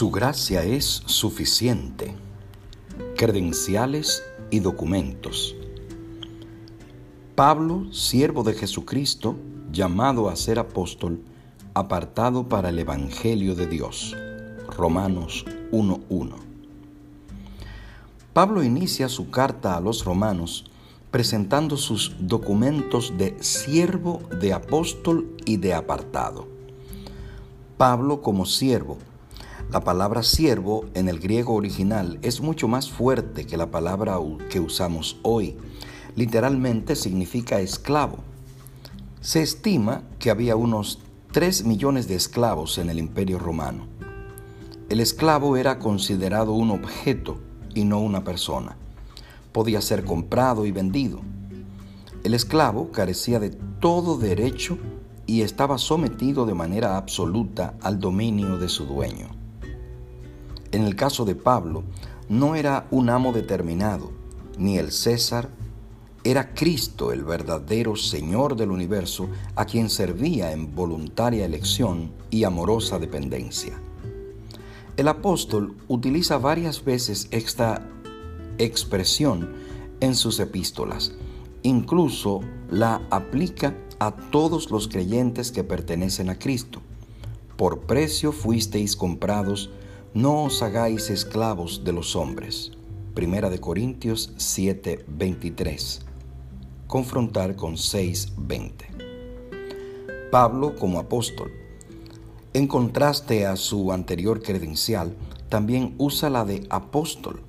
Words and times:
Su 0.00 0.10
gracia 0.10 0.64
es 0.64 1.02
suficiente. 1.04 2.14
Credenciales 3.18 4.22
y 4.50 4.60
documentos. 4.60 5.54
Pablo, 7.34 7.92
siervo 7.92 8.42
de 8.42 8.54
Jesucristo, 8.54 9.36
llamado 9.70 10.30
a 10.30 10.36
ser 10.36 10.58
apóstol, 10.58 11.20
apartado 11.74 12.48
para 12.48 12.70
el 12.70 12.78
Evangelio 12.78 13.54
de 13.54 13.66
Dios. 13.66 14.16
Romanos 14.74 15.44
1.1. 15.70 16.34
Pablo 18.32 18.62
inicia 18.62 19.06
su 19.10 19.28
carta 19.28 19.76
a 19.76 19.82
los 19.82 20.06
romanos 20.06 20.64
presentando 21.10 21.76
sus 21.76 22.16
documentos 22.20 23.18
de 23.18 23.36
siervo, 23.42 24.22
de 24.40 24.54
apóstol 24.54 25.36
y 25.44 25.58
de 25.58 25.74
apartado. 25.74 26.48
Pablo 27.76 28.22
como 28.22 28.46
siervo 28.46 28.96
la 29.72 29.84
palabra 29.84 30.24
siervo 30.24 30.86
en 30.94 31.08
el 31.08 31.20
griego 31.20 31.54
original 31.54 32.18
es 32.22 32.40
mucho 32.40 32.66
más 32.66 32.90
fuerte 32.90 33.46
que 33.46 33.56
la 33.56 33.70
palabra 33.70 34.18
que 34.50 34.58
usamos 34.58 35.18
hoy. 35.22 35.56
Literalmente 36.16 36.96
significa 36.96 37.60
esclavo. 37.60 38.18
Se 39.20 39.42
estima 39.42 40.02
que 40.18 40.30
había 40.30 40.56
unos 40.56 40.98
3 41.30 41.66
millones 41.66 42.08
de 42.08 42.16
esclavos 42.16 42.78
en 42.78 42.90
el 42.90 42.98
imperio 42.98 43.38
romano. 43.38 43.86
El 44.88 44.98
esclavo 44.98 45.56
era 45.56 45.78
considerado 45.78 46.52
un 46.52 46.72
objeto 46.72 47.38
y 47.72 47.84
no 47.84 48.00
una 48.00 48.24
persona. 48.24 48.76
Podía 49.52 49.80
ser 49.80 50.04
comprado 50.04 50.66
y 50.66 50.72
vendido. 50.72 51.20
El 52.24 52.34
esclavo 52.34 52.90
carecía 52.90 53.38
de 53.38 53.50
todo 53.50 54.18
derecho 54.18 54.78
y 55.26 55.42
estaba 55.42 55.78
sometido 55.78 56.44
de 56.44 56.54
manera 56.54 56.96
absoluta 56.96 57.74
al 57.82 58.00
dominio 58.00 58.58
de 58.58 58.68
su 58.68 58.84
dueño. 58.84 59.39
En 60.72 60.84
el 60.84 60.94
caso 60.96 61.24
de 61.24 61.34
Pablo, 61.34 61.82
no 62.28 62.54
era 62.54 62.86
un 62.90 63.10
amo 63.10 63.32
determinado, 63.32 64.12
ni 64.56 64.78
el 64.78 64.92
César, 64.92 65.50
era 66.22 66.52
Cristo 66.52 67.12
el 67.12 67.24
verdadero 67.24 67.96
Señor 67.96 68.54
del 68.54 68.70
universo 68.70 69.28
a 69.56 69.64
quien 69.64 69.88
servía 69.88 70.52
en 70.52 70.74
voluntaria 70.74 71.46
elección 71.46 72.12
y 72.28 72.44
amorosa 72.44 72.98
dependencia. 72.98 73.80
El 74.96 75.08
apóstol 75.08 75.74
utiliza 75.88 76.36
varias 76.36 76.84
veces 76.84 77.28
esta 77.30 77.86
expresión 78.58 79.54
en 80.00 80.14
sus 80.14 80.38
epístolas. 80.40 81.14
Incluso 81.62 82.40
la 82.70 83.00
aplica 83.10 83.74
a 83.98 84.12
todos 84.12 84.70
los 84.70 84.88
creyentes 84.88 85.52
que 85.52 85.64
pertenecen 85.64 86.28
a 86.28 86.38
Cristo. 86.38 86.80
Por 87.56 87.80
precio 87.80 88.32
fuisteis 88.32 88.94
comprados, 88.94 89.70
no 90.14 90.42
os 90.42 90.60
hagáis 90.60 91.08
esclavos 91.08 91.84
de 91.84 91.92
los 91.92 92.16
hombres. 92.16 92.72
Primera 93.14 93.48
de 93.48 93.60
Corintios 93.60 94.32
7:23. 94.38 96.00
Confrontar 96.88 97.54
con 97.54 97.76
6:20. 97.76 98.86
Pablo 100.32 100.74
como 100.74 100.98
apóstol. 100.98 101.52
En 102.54 102.66
contraste 102.66 103.46
a 103.46 103.54
su 103.54 103.92
anterior 103.92 104.42
credencial, 104.42 105.14
también 105.48 105.94
usa 105.96 106.28
la 106.28 106.44
de 106.44 106.66
apóstol. 106.70 107.42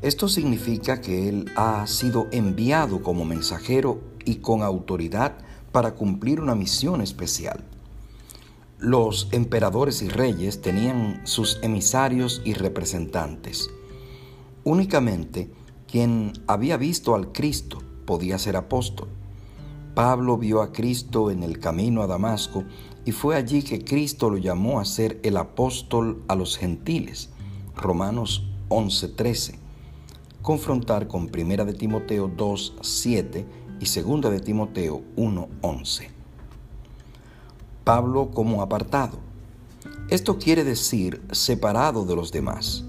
Esto 0.00 0.28
significa 0.28 1.00
que 1.00 1.28
él 1.28 1.50
ha 1.56 1.84
sido 1.88 2.28
enviado 2.30 3.02
como 3.02 3.24
mensajero 3.24 4.00
y 4.24 4.36
con 4.36 4.62
autoridad 4.62 5.38
para 5.72 5.96
cumplir 5.96 6.40
una 6.40 6.54
misión 6.54 7.00
especial. 7.00 7.64
Los 8.78 9.26
emperadores 9.32 10.02
y 10.02 10.08
reyes 10.08 10.62
tenían 10.62 11.20
sus 11.24 11.58
emisarios 11.62 12.40
y 12.44 12.54
representantes. 12.54 13.68
Únicamente 14.62 15.50
quien 15.88 16.32
había 16.46 16.76
visto 16.76 17.16
al 17.16 17.32
Cristo 17.32 17.78
podía 18.06 18.38
ser 18.38 18.56
apóstol. 18.56 19.08
Pablo 19.96 20.38
vio 20.38 20.62
a 20.62 20.70
Cristo 20.70 21.32
en 21.32 21.42
el 21.42 21.58
camino 21.58 22.02
a 22.02 22.06
Damasco 22.06 22.62
y 23.04 23.10
fue 23.10 23.34
allí 23.34 23.62
que 23.62 23.84
Cristo 23.84 24.30
lo 24.30 24.36
llamó 24.36 24.78
a 24.78 24.84
ser 24.84 25.18
el 25.24 25.38
apóstol 25.38 26.22
a 26.28 26.36
los 26.36 26.56
gentiles. 26.56 27.30
Romanos 27.74 28.46
11:13. 28.68 29.58
Confrontar 30.40 31.08
con 31.08 31.28
1 31.32 31.64
de 31.64 31.74
Timoteo 31.74 32.28
2:7 32.28 33.44
y 33.80 33.86
2 33.86 34.30
de 34.30 34.38
Timoteo 34.38 35.02
1:11. 35.16 36.17
Pablo 37.88 38.32
como 38.34 38.60
apartado. 38.60 39.16
Esto 40.10 40.36
quiere 40.36 40.62
decir 40.62 41.22
separado 41.32 42.04
de 42.04 42.14
los 42.14 42.30
demás. 42.30 42.84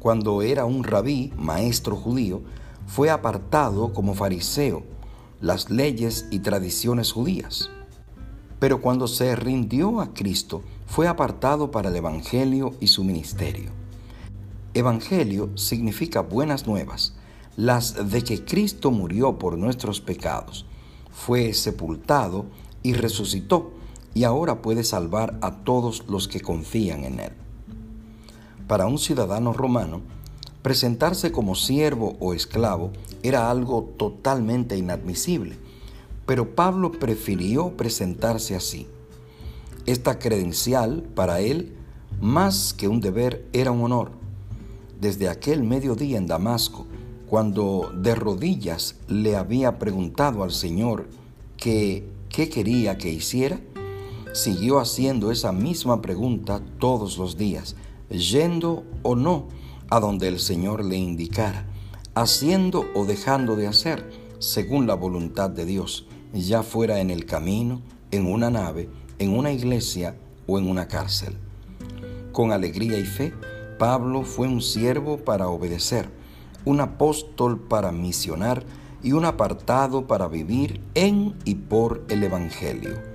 Cuando 0.00 0.42
era 0.42 0.64
un 0.64 0.82
rabí, 0.82 1.32
maestro 1.36 1.94
judío, 1.94 2.42
fue 2.88 3.08
apartado 3.08 3.92
como 3.92 4.14
fariseo, 4.14 4.82
las 5.40 5.70
leyes 5.70 6.26
y 6.32 6.40
tradiciones 6.40 7.12
judías. 7.12 7.70
Pero 8.58 8.80
cuando 8.80 9.06
se 9.06 9.36
rindió 9.36 10.00
a 10.00 10.12
Cristo, 10.12 10.64
fue 10.88 11.06
apartado 11.06 11.70
para 11.70 11.90
el 11.90 11.94
Evangelio 11.94 12.74
y 12.80 12.88
su 12.88 13.04
ministerio. 13.04 13.70
Evangelio 14.74 15.56
significa 15.56 16.20
buenas 16.20 16.66
nuevas, 16.66 17.14
las 17.54 18.10
de 18.10 18.24
que 18.24 18.44
Cristo 18.44 18.90
murió 18.90 19.38
por 19.38 19.56
nuestros 19.56 20.00
pecados, 20.00 20.66
fue 21.12 21.52
sepultado 21.52 22.46
y 22.82 22.94
resucitó 22.94 23.78
y 24.14 24.24
ahora 24.24 24.62
puede 24.62 24.84
salvar 24.84 25.38
a 25.40 25.62
todos 25.64 26.04
los 26.08 26.28
que 26.28 26.40
confían 26.40 27.04
en 27.04 27.20
Él. 27.20 27.32
Para 28.66 28.86
un 28.86 28.98
ciudadano 28.98 29.52
romano, 29.52 30.00
presentarse 30.62 31.32
como 31.32 31.54
siervo 31.54 32.16
o 32.20 32.34
esclavo 32.34 32.92
era 33.22 33.50
algo 33.50 33.92
totalmente 33.96 34.76
inadmisible, 34.76 35.58
pero 36.26 36.54
Pablo 36.54 36.92
prefirió 36.92 37.76
presentarse 37.76 38.54
así. 38.54 38.86
Esta 39.86 40.18
credencial 40.18 41.02
para 41.14 41.40
él, 41.40 41.74
más 42.20 42.74
que 42.74 42.86
un 42.86 43.00
deber, 43.00 43.48
era 43.52 43.72
un 43.72 43.82
honor. 43.82 44.12
Desde 45.00 45.28
aquel 45.28 45.64
mediodía 45.64 46.18
en 46.18 46.26
Damasco, 46.26 46.86
cuando 47.26 47.92
de 47.96 48.14
rodillas 48.14 48.96
le 49.08 49.36
había 49.36 49.78
preguntado 49.78 50.42
al 50.42 50.52
Señor 50.52 51.08
qué 51.56 52.04
quería 52.28 52.98
que 52.98 53.08
hiciera, 53.10 53.60
siguió 54.32 54.78
haciendo 54.78 55.30
esa 55.30 55.52
misma 55.52 56.00
pregunta 56.00 56.60
todos 56.78 57.18
los 57.18 57.36
días, 57.36 57.76
yendo 58.08 58.84
o 59.02 59.16
no 59.16 59.48
a 59.90 60.00
donde 60.00 60.28
el 60.28 60.38
Señor 60.38 60.84
le 60.84 60.96
indicara, 60.96 61.66
haciendo 62.14 62.86
o 62.94 63.04
dejando 63.04 63.56
de 63.56 63.66
hacer, 63.66 64.08
según 64.38 64.86
la 64.86 64.94
voluntad 64.94 65.50
de 65.50 65.66
Dios, 65.66 66.06
ya 66.32 66.62
fuera 66.62 67.00
en 67.00 67.10
el 67.10 67.26
camino, 67.26 67.82
en 68.10 68.26
una 68.26 68.50
nave, 68.50 68.88
en 69.18 69.36
una 69.36 69.52
iglesia 69.52 70.16
o 70.46 70.58
en 70.58 70.68
una 70.68 70.88
cárcel. 70.88 71.36
Con 72.32 72.52
alegría 72.52 72.98
y 72.98 73.04
fe, 73.04 73.34
Pablo 73.78 74.22
fue 74.22 74.46
un 74.46 74.62
siervo 74.62 75.18
para 75.18 75.48
obedecer, 75.48 76.08
un 76.64 76.80
apóstol 76.80 77.58
para 77.58 77.92
misionar 77.92 78.64
y 79.02 79.12
un 79.12 79.24
apartado 79.24 80.06
para 80.06 80.28
vivir 80.28 80.80
en 80.94 81.34
y 81.44 81.54
por 81.54 82.04
el 82.08 82.22
Evangelio. 82.22 83.09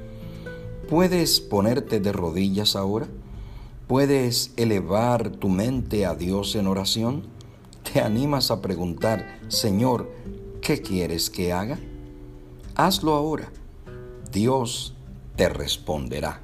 ¿Puedes 0.89 1.39
ponerte 1.39 1.99
de 1.99 2.11
rodillas 2.11 2.75
ahora? 2.75 3.07
¿Puedes 3.87 4.53
elevar 4.55 5.31
tu 5.31 5.49
mente 5.49 6.05
a 6.05 6.13
Dios 6.13 6.55
en 6.55 6.67
oración? 6.67 7.23
¿Te 7.91 8.01
animas 8.01 8.51
a 8.51 8.61
preguntar, 8.61 9.39
Señor, 9.47 10.11
¿qué 10.61 10.83
quieres 10.83 11.31
que 11.31 11.51
haga? 11.51 11.79
Hazlo 12.75 13.15
ahora. 13.15 13.51
Dios 14.31 14.93
te 15.35 15.49
responderá. 15.49 16.41